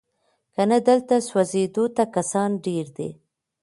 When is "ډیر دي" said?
2.65-3.09